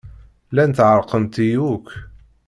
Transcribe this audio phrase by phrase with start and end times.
[0.51, 1.87] Llant ɛerqent-iyi akk.